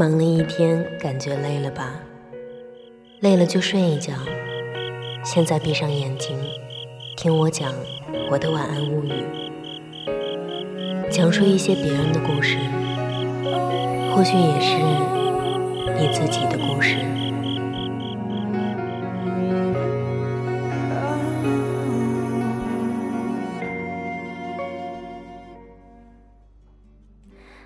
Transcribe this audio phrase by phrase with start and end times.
[0.00, 2.00] 忙了一天，感觉累了吧？
[3.20, 4.14] 累了就睡一觉。
[5.22, 6.38] 现在闭上眼睛，
[7.18, 7.70] 听我讲
[8.30, 9.12] 我的晚安物语，
[11.10, 12.56] 讲述一些别人的故事，
[14.14, 14.78] 或许也是
[16.00, 16.96] 你自己的故事。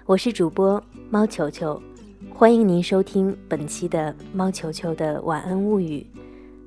[0.05, 1.81] 我是主播猫球球。
[2.37, 6.05] 欢迎您收听本期的猫球球的晚安物语，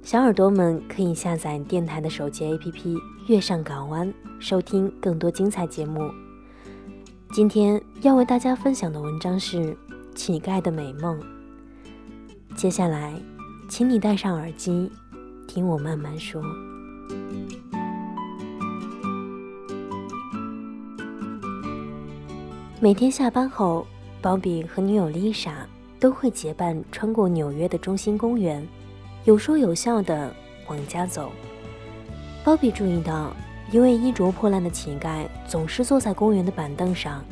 [0.02, 6.10] 小耳朵们可以下载电台的手机 APP“ 月上港湾”，收听更多精彩节目。
[7.34, 9.58] 今天要为大家分享的文章是
[10.16, 11.20] 《乞丐的美梦》。
[12.56, 13.14] 接下来，
[13.68, 14.90] 请你戴上耳机，
[15.50, 16.42] 听我慢慢说。
[22.80, 23.86] 每天下班后。
[24.28, 25.66] 鲍比和女友丽莎
[26.02, 28.62] 都会结伴穿过纽约的中心公园，
[29.24, 30.36] 有说有笑的
[30.68, 31.32] 往家走。
[32.44, 33.32] 鲍比注意到
[33.72, 37.24] 一位衣着破烂的乞丐总是坐在公园的板凳上，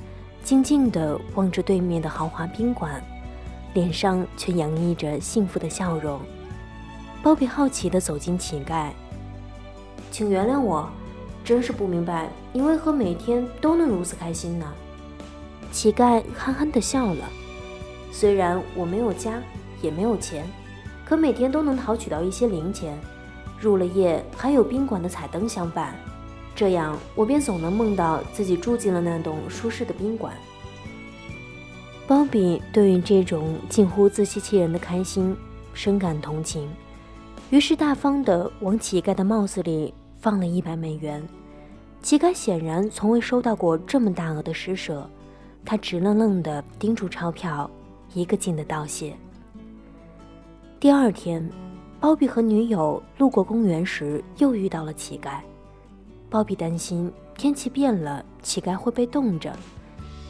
[0.42, 3.04] 静静地望着对面的豪华宾馆，
[3.74, 6.18] 脸上却洋溢着幸福的笑容。
[7.22, 8.92] 鲍比好奇地走进乞丐，
[10.12, 10.90] 请原谅我，
[11.44, 14.74] 真是不明白你为何每天都能如此开心呢？
[15.76, 17.30] 乞丐憨憨地笑了。
[18.10, 19.42] 虽然我没有家，
[19.82, 20.48] 也没有钱，
[21.04, 22.98] 可每天都能讨取到一些零钱，
[23.60, 25.94] 入了夜还有宾馆的彩灯相伴，
[26.56, 30.34] 这样我便总能梦到自己住进了那栋舒适的宾馆。
[32.08, 35.36] 鲍比对于这种近乎自欺欺人的开心
[35.74, 36.70] 深感同情，
[37.50, 41.22] 于是大方地往乞丐的帽子里放了一百美元。
[42.02, 45.10] 乞丐显然从未收到过这么大额的施舍。
[45.66, 47.70] 他直愣愣地盯住钞票，
[48.14, 49.16] 一个劲地道谢。
[50.80, 51.50] 第二天，
[52.00, 55.40] 鲍比和女友路过公园时，又遇到了乞丐。
[56.30, 59.52] 鲍比担心天气变了，乞丐会被冻着，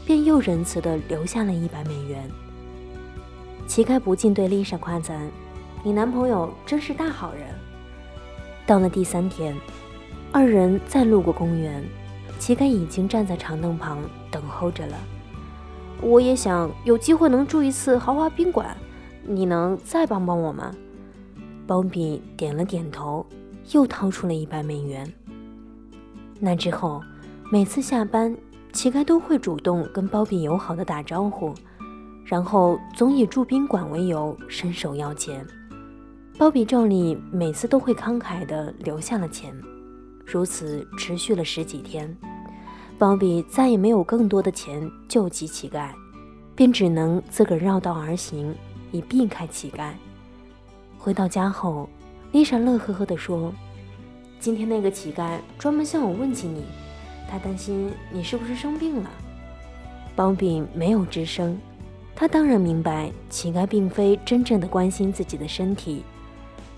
[0.05, 2.29] 便又仁慈地留下了一百美元。
[3.67, 5.19] 乞丐不禁对丽莎夸赞
[5.83, 7.43] ：“你男朋友真是大好人。”
[8.65, 9.53] 到了第三天，
[10.31, 11.83] 二人再路过公园，
[12.39, 13.97] 乞丐已经站在长凳旁
[14.31, 14.95] 等候着了。
[16.01, 18.75] 我也想有机会能住一次豪华宾馆，
[19.23, 20.71] 你能再帮帮我吗？
[21.65, 23.25] 鲍比点了点头，
[23.71, 25.11] 又掏出了一百美元。
[26.39, 27.01] 那之后，
[27.51, 28.35] 每次下班，
[28.71, 31.53] 乞丐都会主动跟鲍比友好的打招呼，
[32.23, 35.43] 然后总以住宾馆为由伸手要钱。
[36.37, 39.55] 鲍比照例每次都会慷慨地留下了钱，
[40.25, 42.15] 如此持续了十几天。
[42.97, 45.89] 鲍比再也没有更多的钱救济乞丐，
[46.55, 48.55] 便只能自个儿绕道而行，
[48.93, 49.91] 以避开乞丐。
[50.97, 51.89] 回到家后，
[52.31, 53.53] 丽莎乐呵呵地说
[54.39, 56.63] ：“今天那个乞丐专门向我问起你，
[57.29, 59.09] 他担心你是不是生病了。”
[60.15, 61.59] 鲍比没有吱声，
[62.15, 66.01] 他当然明白乞丐并非真正的关心自己的身体，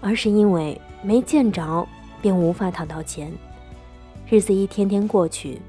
[0.02, 1.88] 而是因为没见着
[2.24, 3.32] 便无法讨到钱。
[4.28, 5.62] 日子一天天过去。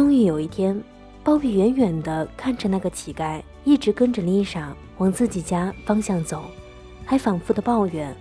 [0.00, 0.82] 终于有一天，
[1.22, 6.44] 鲍比远远地看着那个乞丐，一直跟着丽莎往自己家方向走，
[7.04, 8.16] 还反复地抱怨：“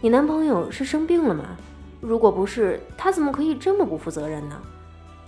[0.00, 1.56] 你男朋友是生病了吗？
[2.00, 4.56] 如果不是，他怎么可以这么不负责任呢？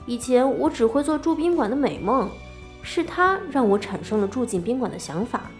[0.06, 2.30] 以前我只会做住宾馆的美梦，
[2.84, 5.50] 是他让我产生了住进宾馆的想法，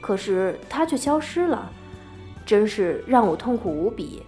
[0.00, 1.70] 可是他却消失了，
[2.44, 4.24] 真是让我痛苦无比。”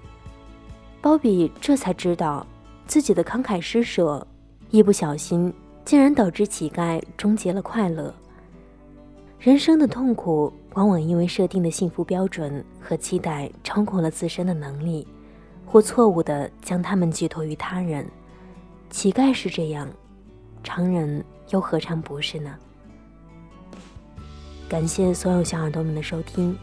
[1.03, 2.47] 鲍比这才知道，
[2.87, 4.25] 自己的慷慨施舍。
[4.73, 5.53] 一不小心，
[5.85, 8.13] 竟然导致乞丐终结了快乐。
[9.39, 15.07] 人生的痛苦，往往因为设定的幸福标准和期待超过了自身的能力，
[15.67, 18.07] 或错误的将他们寄托于他人。
[18.89, 19.87] 乞丐是这样，
[20.65, 22.57] 常人又何尝不是呢？
[24.71, 26.57] 感谢所有小耳朵们的收听，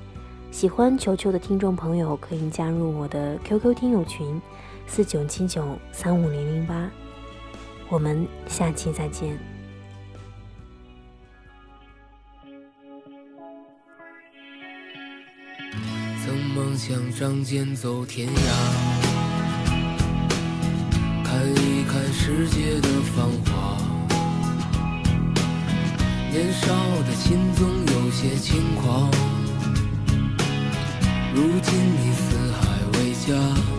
[0.49, 4.41] 喜欢球球的听众朋友可以加入我的 QQ 听友群：
[4.87, 6.89] 四九七九三五零零八。
[7.91, 9.35] 我们下期再见。
[16.23, 18.31] 曾梦想仗剑走天涯，
[21.23, 23.75] 看一看世界的繁华。
[26.31, 26.67] 年少
[27.07, 29.09] 的心总有些轻狂，
[31.33, 32.59] 如今你四海
[32.93, 33.78] 为家。